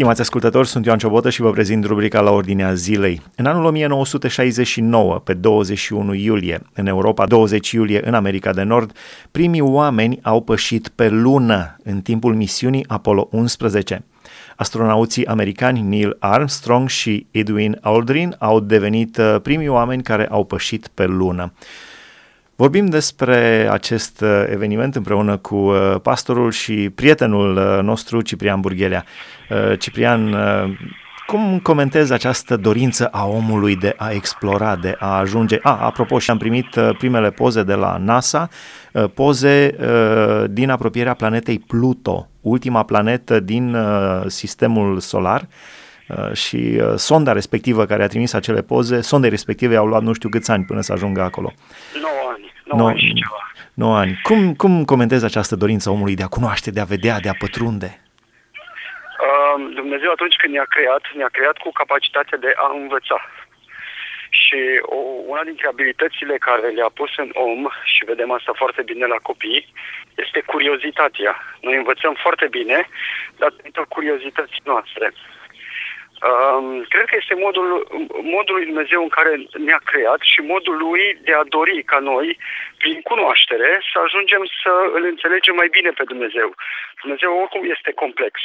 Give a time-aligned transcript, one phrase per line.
[0.00, 3.22] Stimați ascultători, sunt Ioan Ciobotă și vă prezint rubrica la ordinea zilei.
[3.36, 8.96] În anul 1969, pe 21 iulie în Europa, 20 iulie în America de Nord,
[9.30, 14.04] primii oameni au pășit pe lună în timpul misiunii Apollo 11.
[14.56, 20.88] Astronauții americani Neil Armstrong și Edwin Aldrin au devenit uh, primii oameni care au pășit
[20.94, 21.52] pe lună.
[22.60, 29.04] Vorbim despre acest uh, eveniment împreună cu uh, pastorul și prietenul nostru, Ciprian Burghelea.
[29.78, 30.36] Ciprian,
[31.26, 35.58] cum comentezi această dorință a omului de a explora, de a ajunge?
[35.62, 36.66] A, apropo, și am primit
[36.98, 38.48] primele poze de la NASA,
[39.14, 39.76] poze
[40.50, 45.48] din apropierea planetei Pluto, ultima planetă din uh, sistemul solar
[46.08, 50.12] uh, și uh, sonda respectivă care a trimis acele poze, sondei respective au luat nu
[50.12, 51.52] știu câți ani până să ajungă acolo.
[52.00, 53.52] 9 ani, 9 ani și ceva.
[53.74, 54.20] 9 ani.
[54.22, 58.00] Cum, cum comentezi această dorință omului de a cunoaște, de a vedea, de a pătrunde?
[59.74, 63.18] Dumnezeu atunci când ne-a creat, ne-a creat cu capacitatea de a învăța.
[64.30, 64.98] Și o,
[65.32, 69.72] una dintre abilitățile care le-a pus în om, și vedem asta foarte bine la copii,
[70.14, 71.32] este curiozitatea.
[71.60, 72.88] Noi învățăm foarte bine
[73.38, 75.12] datorită curiozității noastre.
[76.28, 77.86] Um, cred că este modul,
[78.36, 79.32] modul lui Dumnezeu în care
[79.66, 82.38] ne-a creat și modul lui de a dori ca noi,
[82.78, 86.54] prin cunoaștere, să ajungem să îl înțelegem mai bine pe Dumnezeu.
[87.02, 88.40] Dumnezeu oricum este complex.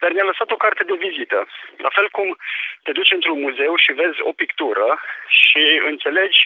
[0.00, 1.46] Dar ne-a lăsat o carte de vizită.
[1.76, 2.36] La fel cum
[2.82, 6.40] te duci într-un muzeu și vezi o pictură și înțelegi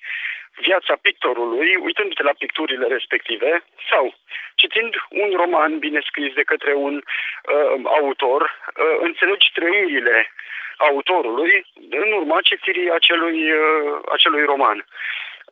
[0.56, 4.14] viața pictorului, uitându-te la picturile respective, sau
[4.54, 10.32] citind un roman bine scris de către un uh, autor, uh, înțelegi trăirile
[10.76, 14.86] autorului în urma citirii acelui, uh, acelui roman.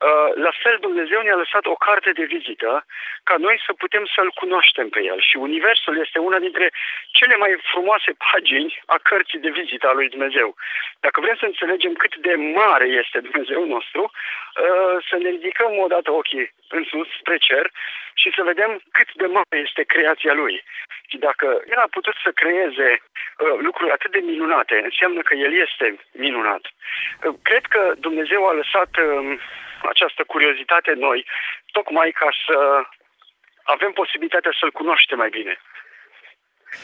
[0.02, 2.86] Uh, la fel, Dumnezeu ne-a lăsat o carte de vizită
[3.22, 5.20] ca noi să putem să-L cunoaștem pe El.
[5.20, 6.72] Și Universul este una dintre
[7.10, 10.54] cele mai frumoase pagini a cărții de vizită a lui Dumnezeu.
[11.00, 16.10] Dacă vrem să înțelegem cât de mare este Dumnezeu nostru, uh, să ne ridicăm odată
[16.10, 17.70] ochii în sus, spre cer,
[18.14, 20.64] și să vedem cât de mare este creația Lui.
[21.08, 25.52] Și dacă El a putut să creeze uh, lucruri atât de minunate, înseamnă că El
[25.66, 26.62] este minunat.
[27.42, 29.40] Cred că Dumnezeu a lăsat um,
[29.88, 31.26] această curiozitate noi,
[31.72, 32.82] tocmai ca să
[33.62, 35.60] avem posibilitatea să-L cunoaștem mai bine.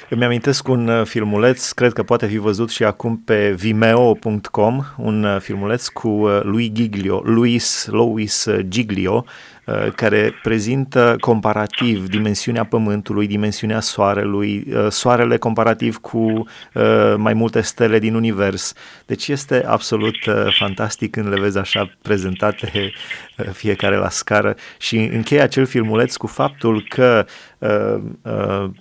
[0.09, 5.25] Îmi amintesc un uh, filmuleț, cred că poate fi văzut și acum pe vimeo.com, un
[5.25, 9.58] uh, filmuleț cu uh, lui Giglio, Luis Louis Giglio, Uh,
[9.95, 17.99] care prezintă comparativ dimensiunea Pământului, dimensiunea Soarelui, uh, Soarele comparativ cu uh, mai multe stele
[17.99, 18.73] din univers.
[19.07, 20.17] Deci este absolut
[20.59, 22.93] fantastic când le vezi așa prezentate
[23.53, 27.27] fiecare la scară și încheie acel filmuleț cu faptul că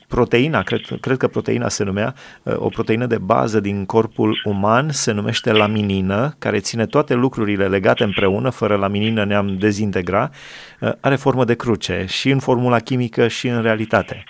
[0.07, 2.13] proteina, cred, cred că proteina se numea,
[2.55, 8.03] o proteină de bază din corpul uman se numește laminină, care ține toate lucrurile legate
[8.03, 10.31] împreună, fără laminină ne-am dezintegra
[10.76, 14.23] Uh, are formă de cruce și în formula chimică și în realitate.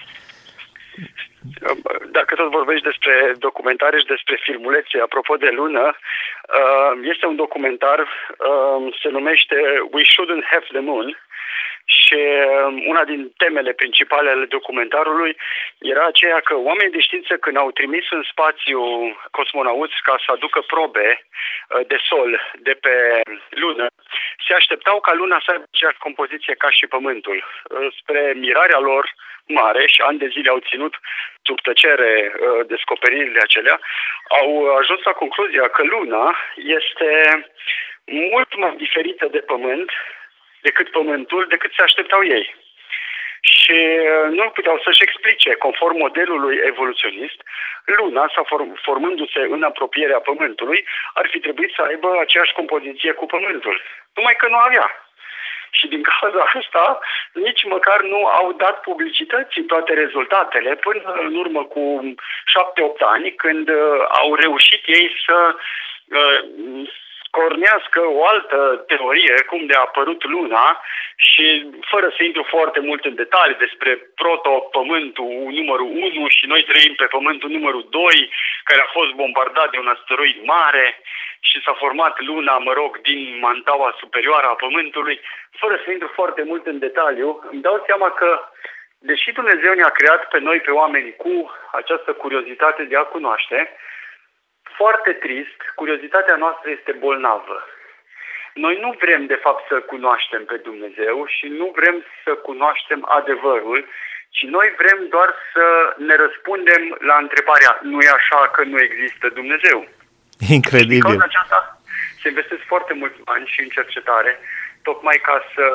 [2.11, 7.99] Dacă tot vorbești despre documentare și despre filmulețe, apropo de lună, uh, este un documentar,
[7.99, 9.55] uh, se numește
[9.91, 11.17] We Shouldn't Have the Moon
[11.87, 12.19] și
[12.65, 15.37] um, una din temele principale ale documentarului
[15.77, 18.81] era aceea că oamenii de știință când au trimis în spațiu
[19.31, 23.87] cosmonauți ca să aducă probe uh, de sol de pe lună,
[24.47, 27.37] se așteptau ca luna să aibă aceeași compoziție ca și Pământul.
[27.43, 29.05] Uh, spre mirarea lor
[29.47, 30.93] mare și ani de zile au ținut
[31.43, 33.79] sub tăcere uh, descoperirile acelea,
[34.39, 37.09] au ajuns la concluzia că luna este
[38.05, 39.91] mult mai diferită de Pământ
[40.61, 42.55] decât pământul, decât se așteptau ei.
[43.55, 47.39] Și uh, nu puteau să-și explice, conform modelului evoluționist,
[47.85, 53.25] Luna, sau form, formându-se în apropierea Pământului, ar fi trebuit să aibă aceeași compoziție cu
[53.25, 53.81] Pământul.
[54.15, 54.87] Numai că nu avea.
[55.71, 56.99] Și din cauza asta,
[57.33, 62.13] nici măcar nu au dat publicității toate rezultatele până în urmă cu
[62.45, 65.55] șapte-opt ani, când uh, au reușit ei să
[67.37, 70.81] uh, cornească o altă teorie, cum de a apărut luna
[71.15, 71.45] și
[71.91, 77.05] fără să intru foarte mult în detalii despre proto-pământul numărul 1 și noi trăim pe
[77.05, 78.29] pământul numărul 2,
[78.63, 81.01] care a fost bombardat de un asteroid mare
[81.39, 85.19] și s-a format luna, mă rog, din mantaua superioară a pământului,
[85.61, 88.29] fără să intru foarte mult în detaliu, îmi dau seama că
[88.99, 93.77] deși Dumnezeu ne-a creat pe noi, pe oameni, cu această curiozitate de a cunoaște,
[94.79, 97.57] foarte trist, curiozitatea noastră este bolnavă.
[98.53, 103.79] Noi nu vrem, de fapt, să cunoaștem pe Dumnezeu și nu vrem să cunoaștem adevărul,
[104.29, 105.65] ci noi vrem doar să
[105.97, 109.87] ne răspundem la întrebarea nu e așa că nu există Dumnezeu.
[110.57, 110.95] Incredibil.
[110.95, 111.59] Și din cauza aceasta
[112.21, 114.39] se investesc foarte mulți bani și în cercetare,
[114.87, 115.67] tocmai ca să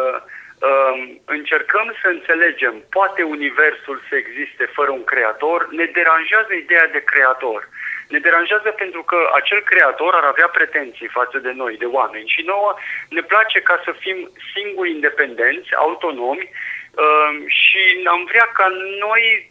[0.69, 7.03] um, încercăm să înțelegem, poate Universul să existe fără un creator, ne deranjează ideea de
[7.11, 7.69] creator.
[8.13, 12.33] Ne deranjează pentru că acel creator ar avea pretenții față de noi, de oameni.
[12.35, 12.75] Și nouă
[13.09, 14.19] ne place ca să fim
[14.55, 17.83] singuri independenți, autonomi uh, și
[18.15, 18.67] am vrea ca
[19.07, 19.51] noi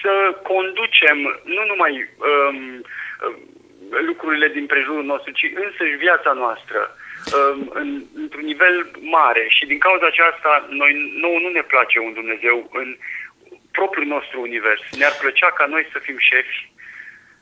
[0.00, 1.92] să conducem nu numai
[2.28, 2.84] um,
[4.10, 6.80] lucrurile din prejurul nostru, ci însăși viața noastră
[7.36, 9.44] um, în, într-un nivel mare.
[9.48, 12.96] Și din cauza aceasta, noi, nouă nu ne place un Dumnezeu în
[13.70, 14.82] propriul nostru univers.
[14.98, 16.58] Ne-ar plăcea ca noi să fim șefi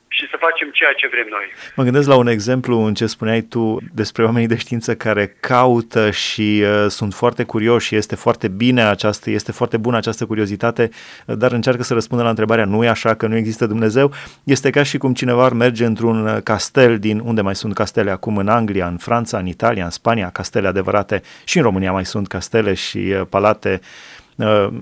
[0.09, 1.45] și să facem ceea ce vrem noi.
[1.77, 6.11] Mă gândesc la un exemplu în ce spuneai tu despre oamenii de știință care caută
[6.11, 10.91] și uh, sunt foarte curioși și este foarte bine această, este foarte bună această curiozitate,
[11.27, 14.13] uh, dar încearcă să răspundă la întrebarea nu e așa că nu există Dumnezeu.
[14.45, 18.11] Este ca și cum cineva ar merge într-un uh, castel din unde mai sunt castele
[18.11, 22.05] acum în Anglia, în Franța, în Italia, în Spania, castele adevărate și în România mai
[22.05, 24.16] sunt castele și uh, palate Uh,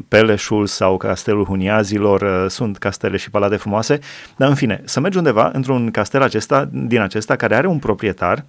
[0.08, 3.98] Peleșul sau Castelul Huniazilor, uh, sunt castele și palate frumoase,
[4.36, 8.44] dar în fine, să mergi undeva într-un castel acesta, din acesta care are un proprietar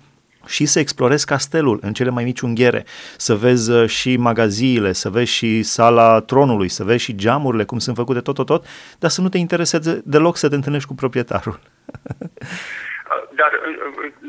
[0.48, 2.84] și să explorezi castelul în cele mai mici unghiere,
[3.18, 7.80] să vezi uh, și magaziile, să vezi și sala tronului, să vezi și geamurile, cum
[7.80, 8.66] sunt făcute tot, tot, tot,
[9.00, 11.60] dar să nu te intereseze deloc să te întâlnești cu proprietarul.
[13.40, 13.52] Dar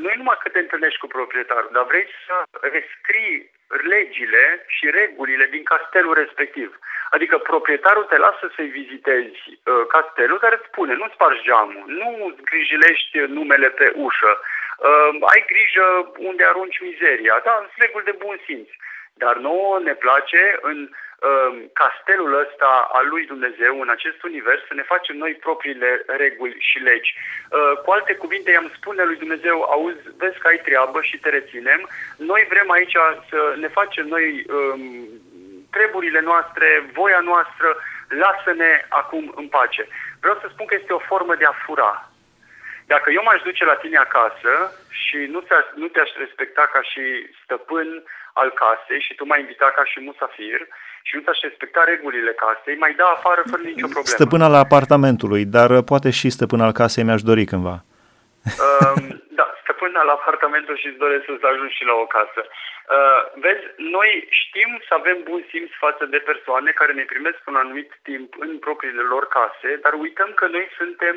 [0.02, 2.37] nu numai că te întâlnești cu proprietarul, dar vrei să
[2.75, 3.34] rescrii
[3.69, 6.79] legile și regulile din castelul respectiv.
[7.11, 12.35] Adică proprietarul te lasă să-i vizitezi uh, castelul, dar îți spune, nu spargi geamul, nu
[12.45, 18.41] grijilești numele pe ușă, uh, ai grijă unde arunci mizeria, da, sunt reguli de bun
[18.47, 18.69] simț.
[19.15, 20.95] Dar nouă ne place în Um,
[21.73, 26.79] castelul ăsta al lui Dumnezeu în acest univers, să ne facem noi propriile reguli și
[26.79, 27.15] legi.
[27.17, 31.29] Uh, cu alte cuvinte, i-am spune lui Dumnezeu, auzi, vezi că ai treabă și te
[31.29, 32.97] reținem, noi vrem aici
[33.31, 35.09] să ne facem noi um,
[35.71, 37.77] treburile noastre, voia noastră,
[38.09, 39.87] lasă-ne acum în pace.
[40.21, 42.11] Vreau să spun că este o formă de a fura.
[42.87, 44.53] Dacă eu m-aș duce la tine acasă
[44.89, 47.03] și nu, te-aș, nu te-aș respecta ca și
[47.43, 47.89] stăpân
[48.33, 50.67] al casei și tu m-ai invitat ca și musafir, și
[51.14, 54.17] nu ți-aș respecta regulile casei, mai da afară fără nicio problemă.
[54.19, 57.76] Stăpâna la apartamentului, dar uh, poate și stăpâna al casei mi-aș dori cândva.
[58.64, 58.97] Uh,
[59.41, 62.41] da, stăpâna la apartamentul și îți doresc să ajungi și la o casă.
[62.97, 63.64] Uh, vezi,
[63.94, 64.11] noi
[64.41, 68.58] știm să avem bun simț față de persoane care ne primesc un anumit timp în
[68.67, 71.17] propriile lor case, dar uităm că noi suntem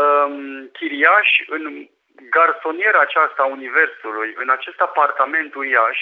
[0.00, 0.34] um,
[0.76, 1.62] chiriași în
[2.36, 5.98] garsoniera aceasta a Universului, în acest apartament uriaș,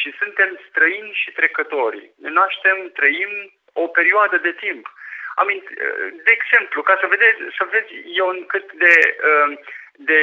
[0.00, 2.10] și suntem străini și trecători.
[2.22, 3.32] Ne naștem, trăim
[3.72, 4.84] o perioadă de timp.
[5.34, 5.64] Amint,
[6.26, 8.94] de exemplu, ca să vedeți, să vezi eu cât de,
[9.30, 9.58] uh,
[10.10, 10.18] de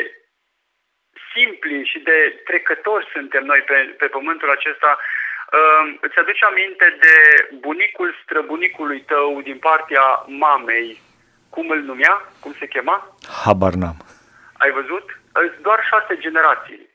[1.33, 7.15] simpli și de trecători suntem noi pe, pe pământul acesta, uh, îți aduce aminte de
[7.59, 11.01] bunicul străbunicului tău din partea mamei,
[11.49, 13.15] cum îl numea, cum se chema?
[13.45, 13.97] Habar n-am.
[14.57, 15.05] Ai văzut?
[15.61, 16.89] Doar șase generații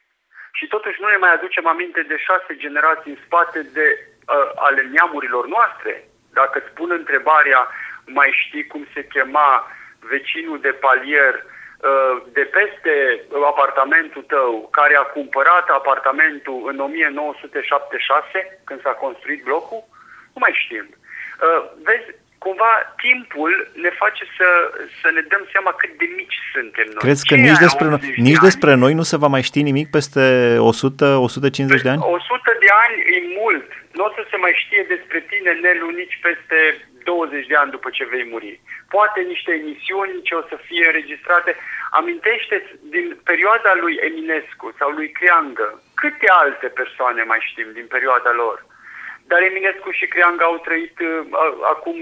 [0.59, 4.83] și totuși nu ne mai aducem aminte de șase generații în spate de uh, ale
[4.83, 5.93] neamurilor noastre.
[6.33, 7.69] Dacă îți pun întrebarea,
[8.06, 9.51] mai știi cum se chema
[9.99, 12.93] vecinul de palier uh, de peste
[13.53, 19.82] apartamentul tău, care a cumpărat apartamentul în 1976, când s-a construit blocul?
[20.34, 20.87] Nu mai știm.
[20.91, 22.08] Uh, vezi,
[22.44, 22.72] cumva
[23.06, 23.53] timpul
[23.84, 24.48] ne face să,
[25.01, 27.03] să ne dăm seama cât de mici suntem noi.
[27.06, 29.89] Crezi că nici despre, noi, nici de despre noi nu se va mai ști nimic
[29.96, 30.22] peste
[30.58, 32.03] 100-150 de ani?
[32.03, 33.69] 100 de ani e mult.
[33.96, 36.58] Nu o să se mai știe despre tine, Nelu, nici peste
[37.05, 38.60] 20 de ani după ce vei muri.
[38.96, 41.51] Poate niște emisiuni ce o să fie înregistrate.
[41.98, 42.56] amintește
[42.94, 45.69] din perioada lui Eminescu sau lui Creangă,
[46.01, 48.56] câte alte persoane mai știm din perioada lor?
[49.31, 51.26] Dar Eminescu și Creanga au trăit uh,
[51.74, 51.96] acum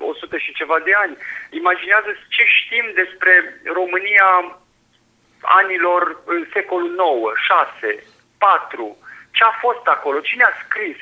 [0.00, 1.16] 100 și ceva de ani.
[1.50, 4.58] Imaginează ce știm despre România
[5.40, 7.32] anilor în secolul 9,
[7.80, 8.04] 6,
[8.38, 8.96] 4,
[9.30, 10.96] ce a fost acolo, cine a scris.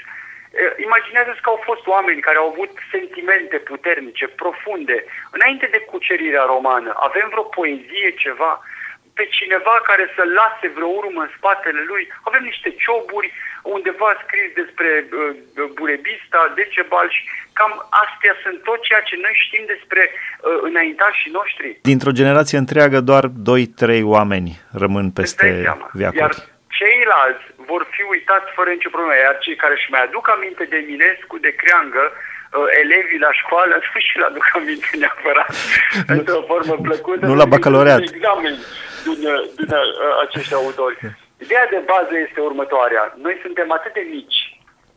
[0.76, 5.04] Imaginează că au fost oameni care au avut sentimente puternice, profunde.
[5.30, 8.62] Înainte de cucerirea romană, avem vreo poezie, ceva?
[9.18, 12.04] Pe cineva care să lase vreo urmă în spatele lui.
[12.28, 13.28] Avem niște cioburi
[13.74, 15.10] undeva scris despre uh,
[15.78, 17.22] Burebista, Decebal și
[17.58, 17.72] cam
[18.04, 20.14] astea sunt tot ceea ce noi știm despre uh,
[20.68, 21.68] înaintașii noștri.
[21.90, 24.50] Dintr-o generație întreagă doar 2-3 oameni
[24.82, 25.46] rămân peste
[26.00, 26.18] viacuri.
[26.22, 26.55] Iar
[27.06, 30.76] ceilalți vor fi uitați fără nicio problemă, iar cei care își mai aduc aminte de
[30.84, 35.50] Eminescu, de Creangă, uh, elevii la școală, nu și-l aduc aminte neapărat,
[36.16, 37.22] într-o formă plăcută.
[37.26, 38.00] Nu la bacalaureat.
[38.00, 38.54] Examen
[39.06, 39.20] din,
[39.58, 40.96] din uh, acești autori.
[41.44, 43.02] Ideea de bază este următoarea.
[43.24, 44.40] Noi suntem atât de mici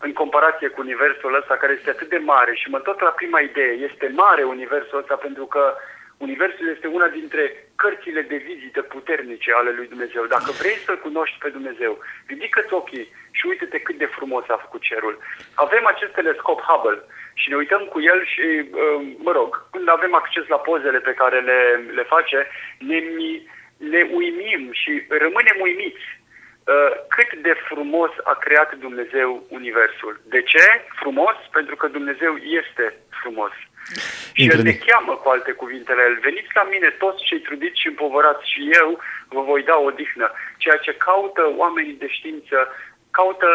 [0.06, 3.40] în comparație cu universul ăsta care este atât de mare și mă tot la prima
[3.40, 5.64] idee, este mare universul ăsta pentru că
[6.28, 7.44] Universul este una dintre
[7.76, 10.26] cărțile de vizită puternice ale lui Dumnezeu.
[10.26, 14.82] Dacă vrei să-L cunoști pe Dumnezeu, ridică-ți ochii și uite-te cât de frumos a făcut
[14.82, 15.18] cerul.
[15.54, 17.00] Avem acest telescop Hubble
[17.34, 21.14] și ne uităm cu el și, uh, mă rog, când avem acces la pozele pe
[21.14, 21.60] care le,
[21.94, 22.48] le face,
[22.80, 23.00] ne,
[23.78, 30.22] ne uimim și rămânem uimiți uh, cât de frumos a creat Dumnezeu Universul.
[30.24, 30.66] De ce?
[31.02, 31.36] Frumos?
[31.52, 33.52] Pentru că Dumnezeu este frumos.
[34.34, 36.20] Și el te cheamă, cu alte cuvintele el.
[36.22, 40.32] Veniți la mine toți cei trudiți și împovărați și eu vă voi da o dihnă.
[40.58, 42.58] Ceea ce caută oamenii de știință,
[43.12, 43.50] caută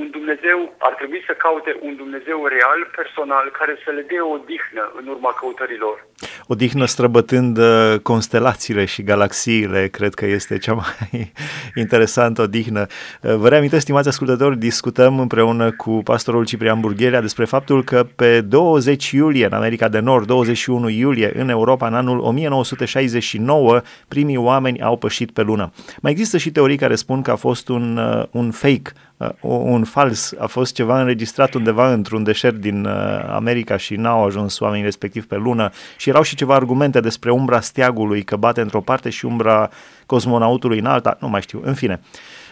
[0.00, 4.38] un Dumnezeu, ar trebui să caute un Dumnezeu real, personal, care să le dea o
[4.50, 6.06] dihnă în urma căutărilor.
[6.46, 11.32] O dihnă străbătând uh, constelațiile și galaxiile, cred că este cea mai
[11.84, 12.86] interesantă odihnă.
[12.86, 18.40] Uh, vă reamintesc, stimați ascultători, discutăm împreună cu pastorul Ciprian Burghelea despre faptul că pe
[18.40, 24.82] 20 iulie în America de Nord, 21 iulie în Europa, în anul 1969, primii oameni
[24.82, 25.72] au pășit pe lună.
[26.02, 28.92] Mai există și teorii care spun că a fost un, uh, un fake
[29.40, 32.86] un fals, a fost ceva înregistrat undeva într-un deșert din
[33.28, 35.70] America și n-au ajuns oamenii respectiv pe lună.
[35.96, 39.70] Și erau și ceva argumente despre umbra steagului, că bate într-o parte și umbra
[40.06, 42.00] cosmonautului în alta, nu mai știu, în fine.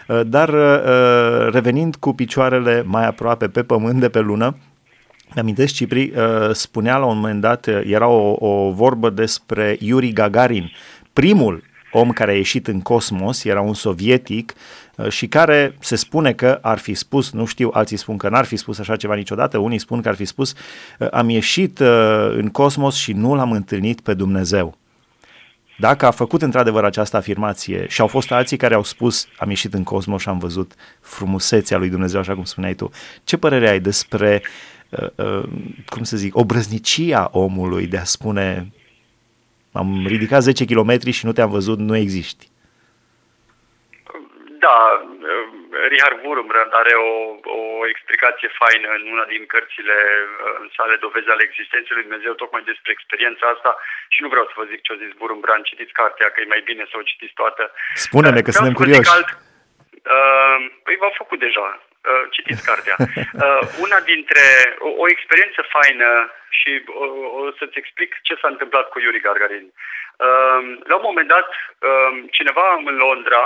[0.07, 4.55] Uh, dar uh, revenind cu picioarele mai aproape pe pământ de pe lună,
[5.35, 10.71] amintesc Cipri, uh, spunea la un moment dat, era o, o vorbă despre Yuri Gagarin,
[11.13, 16.33] primul om care a ieșit în cosmos, era un sovietic uh, și care se spune
[16.33, 19.57] că ar fi spus, nu știu, alții spun că n-ar fi spus așa ceva niciodată,
[19.57, 20.53] unii spun că ar fi spus,
[20.99, 24.77] uh, am ieșit uh, în cosmos și nu l-am întâlnit pe Dumnezeu.
[25.79, 29.73] Dacă a făcut într-adevăr această afirmație și au fost alții care au spus am ieșit
[29.73, 32.91] în cosmos și am văzut frumusețea lui Dumnezeu, așa cum spuneai tu,
[33.23, 34.41] ce părere ai despre,
[34.89, 35.49] uh, uh,
[35.85, 38.71] cum să zic, obrăznicia omului de a spune
[39.73, 42.49] am ridicat 10 km și nu te-am văzut, nu existi.
[44.65, 44.77] Da,
[45.93, 47.11] Richard Wurmbrand are o,
[47.59, 47.61] o
[47.93, 49.97] explicație faină în una din cărțile
[50.61, 53.71] în sale dovezi ale existenței lui Dumnezeu, tocmai despre experiența asta
[54.13, 56.63] și nu vreau să vă zic ce a zis Wurmbrand, citiți cartea, că e mai
[56.69, 57.63] bine să o citiți toată.
[58.07, 59.13] Spune-ne că suntem curioși.
[59.15, 59.29] Alt,
[60.15, 62.95] uh, păi v-am făcut deja, uh, citiți cartea.
[63.43, 64.43] Uh, una dintre,
[64.87, 66.09] o, o experiență faină
[66.59, 67.05] și o,
[67.39, 69.67] o să-ți explic ce s-a întâmplat cu Yuri Gargarin.
[70.27, 71.49] Uh, la un moment dat,
[71.89, 73.43] uh, cineva în Londra,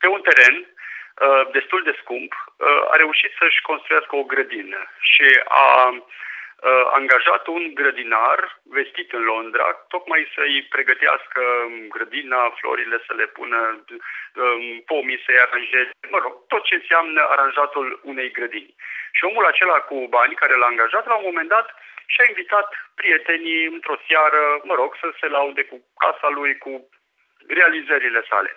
[0.00, 5.28] pe un teren uh, destul de scump, uh, a reușit să-și construiască o grădină și
[5.48, 8.38] a uh, angajat un grădinar
[8.76, 11.42] vestit în Londra, tocmai să-i pregătească
[11.88, 18.00] grădina, florile să le pună, um, pomii să-i aranjeze, mă rog, tot ce înseamnă aranjatul
[18.02, 18.74] unei grădini.
[19.12, 21.68] Și omul acela cu bani care l-a angajat, la un moment dat,
[22.06, 26.88] și-a invitat prietenii într-o seară, mă rog, să se laude cu casa lui, cu
[27.46, 28.56] realizările sale.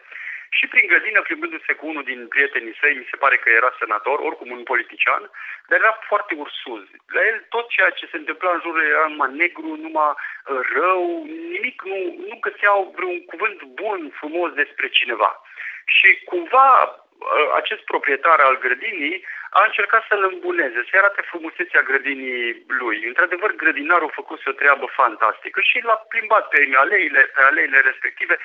[0.57, 4.17] Și prin grădină, plimbându-se cu unul din prietenii săi, mi se pare că era senator,
[4.19, 5.23] oricum un politician,
[5.67, 6.83] dar era foarte ursuz.
[7.15, 11.23] La el tot ceea ce se întâmpla în jurul era numai negru, numai uh, rău,
[11.55, 15.41] nimic, nu, nu găseau vreun cuvânt bun, frumos despre cineva.
[15.85, 19.25] Și cumva uh, acest proprietar al grădinii
[19.59, 22.97] a încercat să-l îmbuneze, să arate frumusețea grădinii lui.
[23.09, 28.35] Într-adevăr, grădinarul a făcut o treabă fantastică și l-a plimbat pe aleile, pe aleile respective.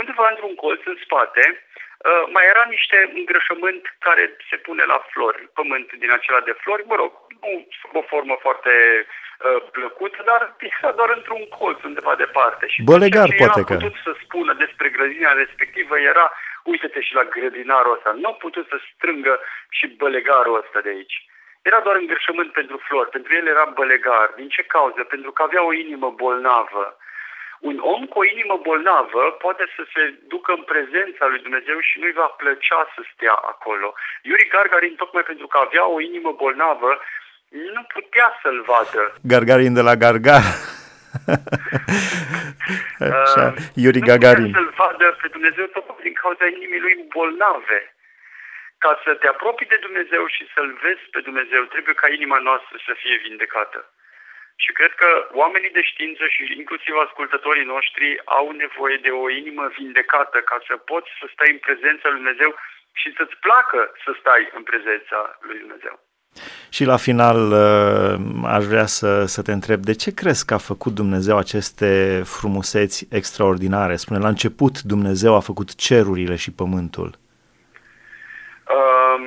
[0.00, 5.42] Undeva într-un colț în spate, uh, mai era niște îngrășământ care se pune la flori,
[5.58, 8.72] pământ din acela de flori, mă rog, nu sub o formă foarte
[9.06, 10.40] uh, plăcută, dar
[10.80, 12.64] era doar într-un colț undeva departe.
[12.72, 13.74] Și Bălegar, ce poate că.
[13.74, 16.26] putut să spună despre grădina respectivă era
[16.70, 18.10] uite-te și la grădinarul ăsta.
[18.20, 19.34] Nu au putut să strângă
[19.76, 21.16] și bălegarul ăsta de aici.
[21.68, 24.28] Era doar îngrășământ pentru flori, pentru el era bălegar.
[24.36, 25.02] Din ce cauză?
[25.12, 26.86] Pentru că avea o inimă bolnavă.
[27.60, 31.98] Un om cu o inimă bolnavă poate să se ducă în prezența lui Dumnezeu și
[31.98, 33.94] nu-i va plăcea să stea acolo.
[34.22, 37.00] Iuri Gargarin, tocmai pentru că avea o inimă bolnavă,
[37.74, 39.14] nu putea să-l vadă.
[39.22, 40.42] Gargarin de la Gargar.
[43.22, 44.50] Așa, Yuri Gagarin.
[44.50, 47.80] Nu să-l vadă pe Dumnezeu tot din cauza inimii lui bolnave.
[48.78, 52.76] Ca să te apropii de Dumnezeu și să-L vezi pe Dumnezeu, trebuie ca inima noastră
[52.86, 53.80] să fie vindecată.
[54.62, 59.66] Și cred că oamenii de știință și inclusiv ascultătorii noștri au nevoie de o inimă
[59.78, 62.50] vindecată ca să poți să stai în prezența lui Dumnezeu
[63.00, 66.05] și să-ți placă să stai în prezența lui Dumnezeu.
[66.68, 68.14] Și la final uh,
[68.56, 73.06] aș vrea să, să te întreb, de ce crezi că a făcut Dumnezeu aceste frumuseți
[73.10, 73.96] extraordinare?
[73.96, 77.10] Spune, la început Dumnezeu a făcut cerurile și pământul.
[78.76, 79.18] Uh,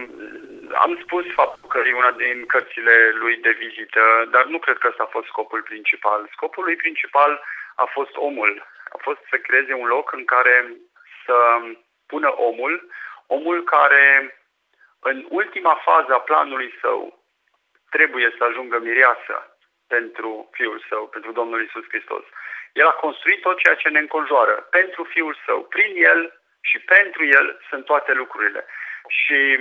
[0.85, 4.87] am spus faptul că e una din cărțile lui de vizită, dar nu cred că
[4.89, 6.29] ăsta a fost scopul principal.
[6.35, 7.31] Scopul lui principal
[7.75, 8.53] a fost omul.
[8.95, 10.55] A fost să creeze un loc în care
[11.25, 11.37] să
[12.05, 12.73] pună omul,
[13.27, 14.03] omul care
[14.99, 17.23] în ultima fază a planului său
[17.89, 22.23] trebuie să ajungă mireasă pentru Fiul Său, pentru Domnul Isus Hristos.
[22.73, 25.63] El a construit tot ceea ce ne înconjoară pentru Fiul Său.
[25.63, 28.65] Prin El și pentru El sunt toate lucrurile.
[29.07, 29.57] Și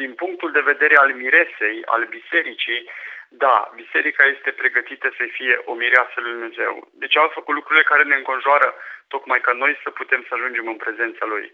[0.00, 2.90] din punctul de vedere al miresei, al bisericii,
[3.28, 6.88] da, biserica este pregătită să fie o mireasă lui Dumnezeu.
[6.92, 8.74] Deci au făcut lucrurile care ne înconjoară,
[9.08, 11.52] tocmai ca noi să putem să ajungem în prezența Lui.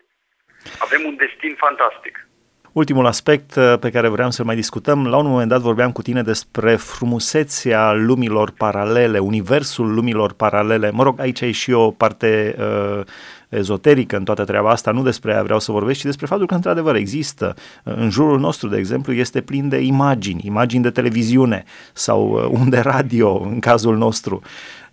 [0.78, 2.26] Avem un destin fantastic.
[2.74, 6.02] Ultimul aspect uh, pe care vreau să mai discutăm, la un moment dat vorbeam cu
[6.02, 10.90] tine despre frumusețea lumilor paralele, universul lumilor paralele.
[10.90, 13.04] Mă rog, aici e și o parte uh,
[13.48, 16.54] ezoterică în toată treaba asta, nu despre aia vreau să vorbesc, ci despre faptul că
[16.54, 17.54] într-adevăr există.
[17.82, 22.78] În jurul nostru, de exemplu, este plin de imagini, imagini de televiziune sau uh, unde
[22.78, 24.40] radio, în cazul nostru.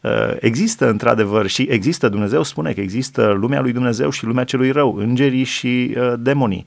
[0.02, 4.72] Uh, există într-adevăr și există, Dumnezeu spune că există lumea lui Dumnezeu și lumea celui
[4.72, 6.66] rău, îngerii și uh, demonii.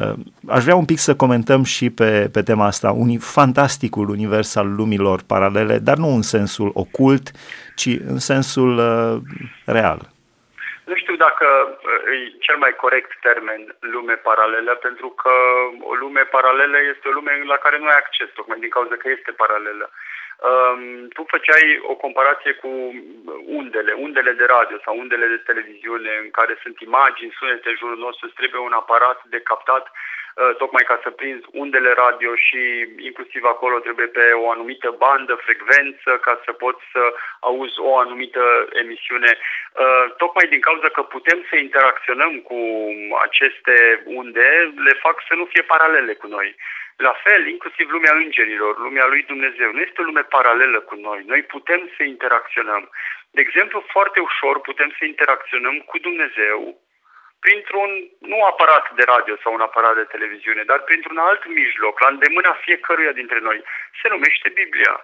[0.00, 0.12] Uh,
[0.56, 4.68] aș vrea un pic să comentăm și pe, pe tema asta, uni, fantasticul univers al
[4.80, 7.26] lumilor paralele, dar nu în sensul ocult,
[7.80, 9.14] ci în sensul uh,
[9.76, 10.00] real.
[10.90, 12.16] Nu știu dacă uh, e
[12.46, 13.60] cel mai corect termen
[13.94, 15.34] lume paralelă, pentru că
[15.90, 19.08] o lume paralelă este o lume la care nu ai acces, tocmai din cauza că
[19.16, 19.86] este paralelă.
[20.48, 22.70] Um, tu făceai o comparație cu
[23.58, 27.98] undele, undele de radio sau undele de televiziune în care sunt imagini, sunete în jurul
[27.98, 32.60] nostru, îți trebuie un aparat de captat uh, tocmai ca să prinzi undele radio și
[33.08, 37.02] inclusiv acolo trebuie pe o anumită bandă, frecvență, ca să poți să
[37.40, 38.44] auzi o anumită
[38.82, 39.30] emisiune.
[39.38, 42.58] Uh, tocmai din cauza că putem să interacționăm cu
[43.26, 46.56] aceste unde, le fac să nu fie paralele cu noi.
[47.08, 51.22] La fel, inclusiv lumea îngerilor, lumea lui Dumnezeu, nu este o lume paralelă cu noi.
[51.26, 52.90] Noi putem să interacționăm.
[53.30, 56.80] De exemplu, foarte ușor putem să interacționăm cu Dumnezeu
[57.44, 62.08] printr-un, nu aparat de radio sau un aparat de televiziune, dar printr-un alt mijloc, la
[62.08, 63.62] îndemâna fiecăruia dintre noi.
[64.02, 64.94] Se numește Biblia.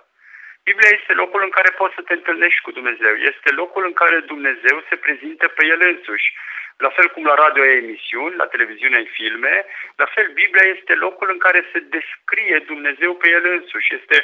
[0.68, 3.14] Biblia este locul în care poți să te întâlnești cu Dumnezeu.
[3.32, 6.28] Este locul în care Dumnezeu se prezintă pe El însuși.
[6.84, 9.54] La fel cum la radio ai emisiuni, la televiziune ai filme,
[9.96, 13.94] la fel Biblia este locul în care se descrie Dumnezeu pe El însuși.
[14.00, 14.16] Este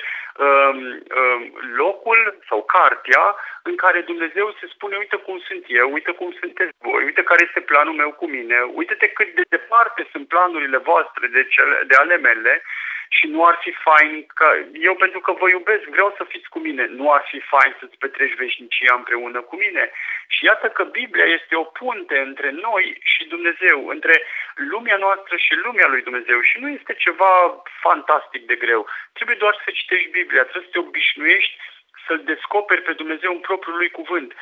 [0.47, 0.79] um,
[1.21, 1.43] um,
[1.83, 3.25] locul sau cartea
[3.63, 7.43] în care Dumnezeu se spune, uite cum sunt eu, uite cum sunteți voi, uite care
[7.47, 11.95] este planul meu cu mine, uite-te cât de departe sunt planurile voastre de, cele, de
[11.95, 12.63] ale mele
[13.17, 16.59] și nu ar fi fain că eu pentru că vă iubesc, vreau să fiți cu
[16.59, 19.91] mine, nu ar fi fain să-ți petreci veșnicia împreună cu mine.
[20.35, 24.23] Și iată că Biblia este o punte între noi și Dumnezeu, între
[24.55, 28.89] lumea noastră și lumea lui Dumnezeu și nu este ceva fantastic de greu.
[29.13, 31.57] Trebuie doar să citești Biblia, trebuie să te obișnuiești
[32.07, 34.33] să-L descoperi pe Dumnezeu în propriul lui cuvânt.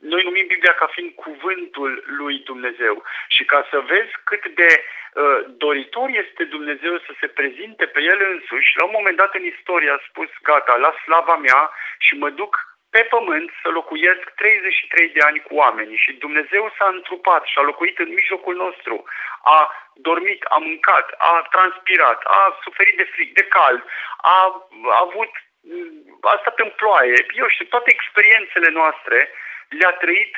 [0.00, 3.02] Noi numim Biblia ca fiind cuvântul lui Dumnezeu.
[3.28, 8.18] Și ca să vezi cât de uh, doritor este Dumnezeu să se prezinte pe El
[8.32, 12.30] însuși, la un moment dat în istorie a spus, gata, la slava mea și mă
[12.30, 17.58] duc pe pământ să locuiesc 33 de ani cu oamenii și Dumnezeu s-a întrupat și
[17.58, 19.04] a locuit în mijlocul nostru.
[19.42, 19.60] A
[19.94, 23.82] dormit, a mâncat, a transpirat, a suferit de fric, de cald,
[24.16, 25.30] a, a avut
[26.20, 29.30] a stat în ploaie, eu știu, toate experiențele noastre
[29.68, 30.34] le-a trăit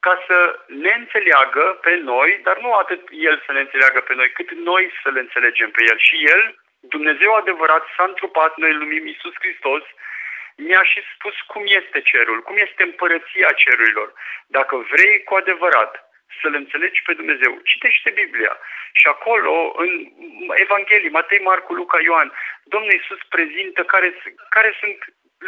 [0.00, 4.30] ca să ne înțeleagă pe noi, dar nu atât El să ne înțeleagă pe noi,
[4.32, 5.98] cât noi să le înțelegem pe El.
[5.98, 6.42] Și El,
[6.80, 9.82] Dumnezeu adevărat, s-a întrupat, noi îl numim Iisus Hristos,
[10.56, 14.12] mi-a și spus cum este cerul, cum este împărăția cerurilor.
[14.46, 15.92] Dacă vrei cu adevărat
[16.40, 18.58] să-L înțelegi pe Dumnezeu, citește Biblia.
[18.92, 19.90] Și acolo, în
[20.54, 22.32] Evanghelii, Matei, Marcu, Luca, Ioan,
[22.64, 24.08] Domnul Iisus prezintă care,
[24.48, 24.98] care sunt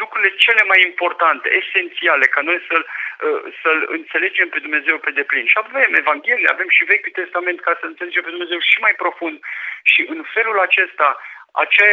[0.03, 2.85] lucrurile cele mai importante, esențiale, ca noi să-l,
[3.27, 5.47] uh, să-l înțelegem pe Dumnezeu pe deplin.
[5.47, 9.39] Și avem Evanghelie, avem și Vechiul Testament ca să înțelegem pe Dumnezeu și mai profund.
[9.83, 11.09] Și în felul acesta,
[11.53, 11.91] acea,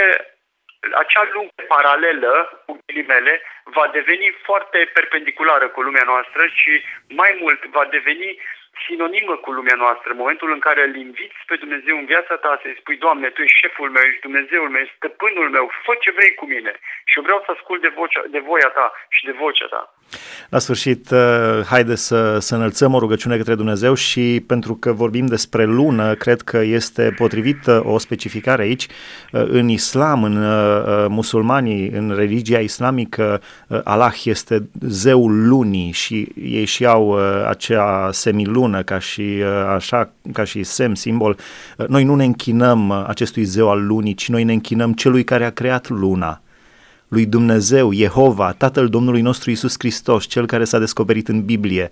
[1.04, 7.66] acea lume paralelă, cu ghilimele, va deveni foarte perpendiculară cu lumea noastră și mai mult
[7.66, 8.40] va deveni
[8.88, 12.52] sinonimă cu lumea noastră, în momentul în care îl inviți pe Dumnezeu în viața ta,
[12.62, 16.12] să-i spui, Doamne, Tu ești șeful meu, ești Dumnezeul meu, ești stăpânul meu, fă ce
[16.18, 16.74] vrei cu mine
[17.10, 19.82] și eu vreau să ascult de, vocea, de voia ta și de vocea ta.
[20.50, 21.20] La sfârșit, uh,
[21.70, 26.42] haide să, să înălțăm o rugăciune către Dumnezeu și pentru că vorbim despre lună, cred
[26.42, 28.86] că este potrivită o specificare aici.
[28.86, 33.42] Uh, în islam, în uh, musulmanii, în religia islamică,
[33.84, 37.04] Allah este zeul lunii și ei și au
[37.48, 41.38] acea semilună ca și, așa, ca și semn, simbol.
[41.88, 45.52] Noi nu ne închinăm acestui zeu al lunii, ci noi ne închinăm celui care a
[45.52, 46.40] creat luna
[47.08, 51.90] lui Dumnezeu, Jehova, Tatăl Domnului nostru Isus Hristos, cel care s-a descoperit în Biblie.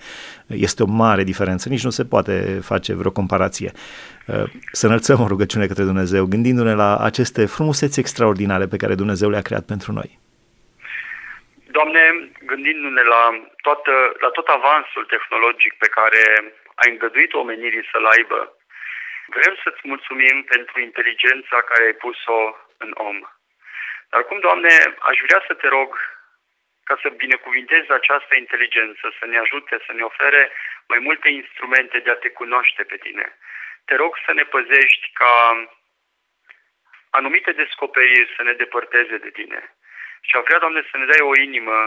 [0.47, 3.71] Este o mare diferență, nici nu se poate face vreo comparație.
[4.27, 9.29] Uh, să înălțăm o rugăciune către Dumnezeu, gândindu-ne la aceste frumuseți extraordinare pe care Dumnezeu
[9.29, 10.19] le-a creat pentru noi.
[11.77, 12.03] Doamne,
[12.45, 13.23] gândindu-ne la,
[13.61, 16.23] toată, la tot avansul tehnologic pe care
[16.75, 18.57] ai îngăduit omenirii să-l aibă,
[19.25, 23.19] vrem să-ți mulțumim pentru inteligența care ai pus-o în om.
[24.09, 25.89] Dar acum, Doamne, aș vrea să te rog
[26.83, 30.51] ca să binecuvintezi această inteligență, să ne ajute, să ne ofere
[30.87, 33.37] mai multe instrumente de a te cunoaște pe tine.
[33.85, 35.33] Te rog să ne păzești ca
[37.09, 39.75] anumite descoperiri să ne depărteze de tine.
[40.21, 41.77] Și aș vrea, Doamne, să ne dai o inimă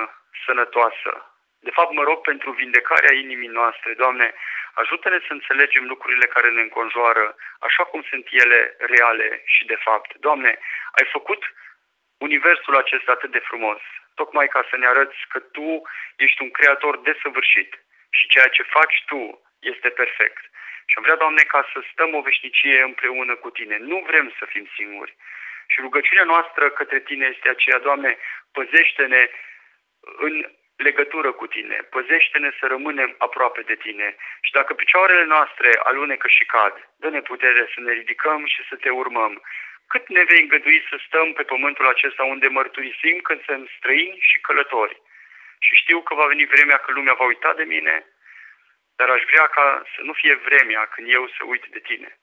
[0.45, 1.13] sănătoasă.
[1.61, 3.95] De fapt, mă rog pentru vindecarea inimii noastre.
[3.95, 4.35] Doamne,
[4.83, 10.11] ajută-ne să înțelegem lucrurile care ne înconjoară, așa cum sunt ele reale și de fapt.
[10.27, 10.59] Doamne,
[10.99, 11.43] ai făcut
[12.19, 13.81] universul acesta atât de frumos,
[14.15, 15.83] tocmai ca să ne arăți că Tu
[16.17, 17.71] ești un creator desăvârșit
[18.11, 20.45] și ceea ce faci Tu este perfect.
[20.89, 23.77] Și am vrea, Doamne, ca să stăm o veșnicie împreună cu Tine.
[23.79, 25.17] Nu vrem să fim singuri.
[25.67, 28.19] Și rugăciunea noastră către Tine este aceea, Doamne,
[28.53, 29.31] păzește-ne
[30.01, 30.35] în
[30.77, 36.45] legătură cu Tine, păzește-ne să rămânem aproape de Tine și dacă picioarele noastre alunecă și
[36.45, 39.43] cad, dă-ne putere să ne ridicăm și să Te urmăm
[39.87, 44.41] cât ne vei îngădui să stăm pe pământul acesta unde mărturisim când sunt străini și
[44.41, 45.03] călători.
[45.59, 48.05] Și știu că va veni vremea când lumea va uita de mine,
[48.97, 52.19] dar aș vrea ca să nu fie vremea când eu să uit de tine.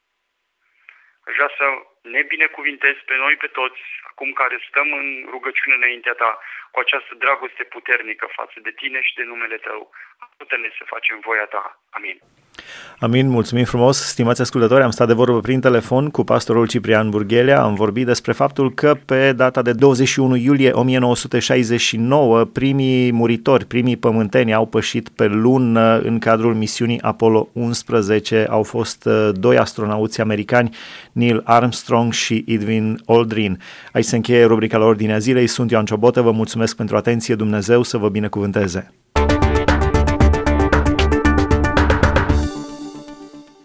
[1.28, 1.66] Aș vrea să
[2.02, 6.40] ne binecuvintezi pe noi, pe toți, acum care stăm în rugăciune înaintea ta,
[6.72, 9.92] cu această dragoste puternică față de tine și de numele tău.
[10.20, 11.80] Ajută-ne să facem voia ta.
[11.90, 12.20] Amin.
[13.04, 17.62] Amin, mulțumim frumos, stimați ascultători, am stat de vorbă prin telefon cu pastorul Ciprian Burghelea,
[17.62, 24.54] am vorbit despre faptul că pe data de 21 iulie 1969 primii muritori, primii pământeni
[24.54, 30.76] au pășit pe lună în cadrul misiunii Apollo 11, au fost uh, doi astronauți americani,
[31.12, 33.60] Neil Armstrong și Edwin Aldrin.
[33.92, 37.84] Aici se încheie rubrica la ordinea zilei, sunt Ioan Ciobotă, vă mulțumesc pentru atenție, Dumnezeu
[37.84, 39.03] să vă binecuvânteze!